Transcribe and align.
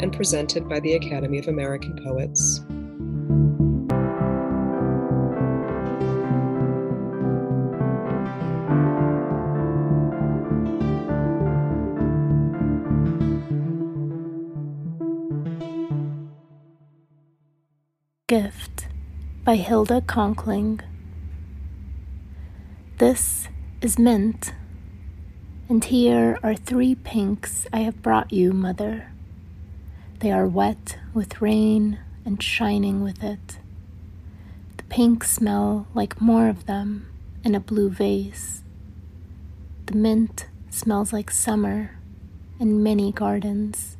and 0.00 0.12
presented 0.12 0.68
by 0.68 0.80
the 0.80 0.94
Academy 0.94 1.38
of 1.38 1.48
American 1.48 1.98
Poets. 2.02 2.60
Gift 18.28 18.88
by 19.44 19.54
Hilda 19.54 20.00
Conkling. 20.00 20.80
This 22.98 23.46
is 23.80 23.98
mint, 23.98 24.52
and 25.68 25.84
here 25.84 26.38
are 26.42 26.56
three 26.56 26.96
pinks 26.96 27.66
I 27.72 27.80
have 27.80 28.02
brought 28.02 28.32
you, 28.32 28.52
Mother. 28.52 29.12
They 30.20 30.32
are 30.32 30.46
wet 30.46 30.98
with 31.12 31.42
rain 31.42 31.98
and 32.24 32.42
shining 32.42 33.02
with 33.02 33.22
it. 33.22 33.58
The 34.78 34.84
pinks 34.84 35.30
smell 35.30 35.86
like 35.94 36.20
more 36.20 36.48
of 36.48 36.66
them 36.66 37.08
in 37.44 37.54
a 37.54 37.60
blue 37.60 37.90
vase. 37.90 38.62
The 39.86 39.94
mint 39.94 40.46
smells 40.70 41.12
like 41.12 41.30
summer 41.30 41.98
in 42.58 42.82
many 42.82 43.12
gardens. 43.12 43.96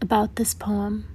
About 0.00 0.36
this 0.36 0.54
poem. 0.54 1.06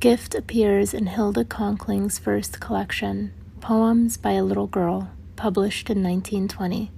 Gift 0.00 0.34
appears 0.34 0.94
in 0.94 1.06
Hilda 1.08 1.44
Conkling's 1.44 2.18
first 2.18 2.58
collection, 2.58 3.32
Poems 3.60 4.16
by 4.16 4.32
a 4.32 4.44
Little 4.44 4.66
Girl, 4.66 5.10
published 5.36 5.90
in 5.90 6.02
1920. 6.02 6.90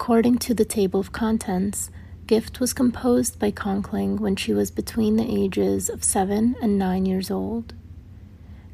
According 0.00 0.38
to 0.38 0.54
the 0.54 0.64
table 0.64 0.98
of 0.98 1.12
contents, 1.12 1.90
Gift 2.26 2.58
was 2.58 2.72
composed 2.72 3.38
by 3.38 3.50
Conkling 3.50 4.18
when 4.18 4.34
she 4.34 4.54
was 4.54 4.70
between 4.70 5.16
the 5.16 5.30
ages 5.30 5.90
of 5.90 6.02
seven 6.02 6.56
and 6.62 6.78
nine 6.78 7.04
years 7.04 7.30
old. 7.30 7.74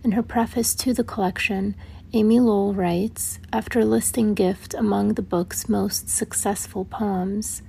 In 0.05 0.13
her 0.13 0.23
preface 0.23 0.73
to 0.77 0.95
the 0.95 1.03
collection, 1.03 1.75
Amy 2.13 2.39
Lowell 2.39 2.75
writes, 2.75 3.41
after 3.53 3.85
listing 3.85 4.35
Gift 4.35 4.73
among 4.73 5.15
the 5.15 5.21
book's 5.21 5.69
most 5.69 6.09
successful 6.09 6.85
poems, 6.85 7.61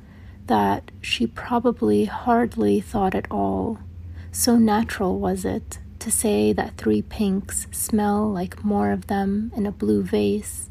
that 0.45 0.91
she 1.01 1.25
probably 1.25 2.05
hardly 2.05 2.79
thought 2.79 3.15
at 3.15 3.25
all 3.31 3.79
so 4.31 4.55
natural 4.55 5.17
was 5.17 5.45
it 5.45 5.79
to 5.97 6.11
say 6.11 6.53
that 6.53 6.77
three 6.77 7.01
pinks 7.01 7.65
smell 7.71 8.31
like 8.31 8.63
more 8.63 8.91
of 8.91 9.07
them 9.07 9.51
in 9.57 9.65
a 9.65 9.71
blue 9.71 10.03
vase, 10.03 10.69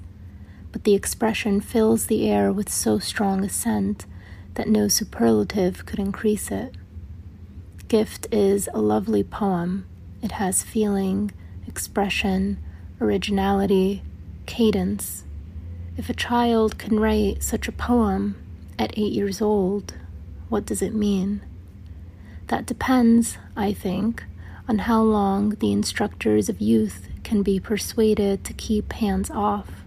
but 0.77 0.85
the 0.85 0.93
expression 0.93 1.59
fills 1.59 2.05
the 2.05 2.29
air 2.29 2.53
with 2.53 2.69
so 2.69 2.99
strong 2.99 3.43
a 3.43 3.49
scent 3.49 4.05
that 4.57 4.69
no 4.69 4.89
superlative 4.89 5.87
could 5.87 5.99
increase 5.99 6.51
it. 6.51 6.75
Gift 7.89 8.27
is 8.31 8.69
a 8.75 8.83
lovely 8.83 9.25
poem. 9.25 9.87
It 10.21 10.33
has 10.33 10.63
feeling, 10.63 11.33
expression, 11.67 12.59
originality, 13.01 14.03
cadence. 14.45 15.25
If 15.97 16.11
a 16.11 16.13
child 16.13 16.77
can 16.77 17.01
write 17.01 17.43
such 17.43 17.69
a 17.69 17.73
poem 17.73 18.37
at 18.79 18.99
eight 18.99 19.15
years 19.15 19.41
old, 19.41 19.95
what 20.51 20.67
does 20.67 20.83
it 20.83 20.93
mean? 20.93 21.41
That 22.49 22.67
depends, 22.67 23.39
I 23.57 23.73
think, 23.73 24.25
on 24.69 24.81
how 24.81 25.01
long 25.01 25.55
the 25.55 25.73
instructors 25.73 26.51
of 26.51 26.61
youth 26.61 27.09
can 27.25 27.43
be 27.43 27.59
persuaded 27.59 28.45
to 28.45 28.53
keep 28.53 28.93
hands 28.93 29.31
off. 29.31 29.86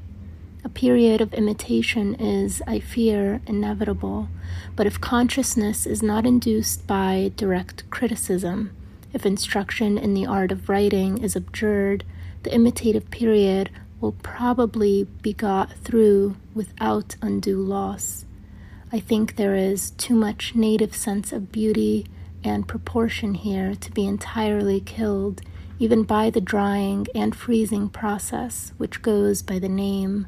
A 0.62 0.68
period 0.68 1.22
of 1.22 1.34
imitation 1.34 2.16
is, 2.16 2.62
I 2.68 2.80
fear, 2.80 3.42
inevitable, 3.48 4.28
but 4.76 4.86
if 4.86 5.00
consciousness 5.00 5.86
is 5.86 6.04
not 6.04 6.26
induced 6.26 6.86
by 6.86 7.32
direct 7.38 7.90
criticism, 7.90 8.76
if 9.14 9.26
instruction 9.26 9.98
in 9.98 10.14
the 10.14 10.26
art 10.26 10.52
of 10.52 10.68
writing 10.68 11.20
is 11.20 11.38
abjured, 11.38 12.04
the 12.44 12.54
imitative 12.54 13.10
period 13.10 13.70
will 14.02 14.12
probably 14.12 15.06
be 15.22 15.32
got 15.32 15.72
through 15.78 16.36
without 16.54 17.16
undue 17.22 17.62
loss. 17.62 18.26
I 18.92 19.00
think 19.00 19.38
there 19.38 19.56
is 19.56 19.92
too 19.92 20.14
much 20.14 20.56
native 20.56 20.94
sense 20.94 21.32
of 21.32 21.54
beauty 21.54 22.06
and 22.44 22.68
proportion 22.68 23.34
here 23.34 23.76
to 23.76 23.92
be 23.94 24.06
entirely 24.06 24.82
killed, 24.82 25.42
even 25.80 26.04
by 26.04 26.30
the 26.30 26.42
drying 26.42 27.08
and 27.16 27.34
freezing 27.34 27.88
process 27.88 28.74
which 28.78 29.02
goes 29.02 29.42
by 29.42 29.58
the 29.58 29.70
name 29.70 30.28